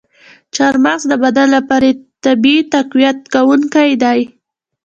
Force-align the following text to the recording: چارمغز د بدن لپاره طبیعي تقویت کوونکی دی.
چارمغز 0.55 1.01
د 1.11 1.13
بدن 1.23 1.47
لپاره 1.57 1.87
طبیعي 2.23 2.61
تقویت 2.73 3.17
کوونکی 3.33 3.91
دی. 4.03 4.19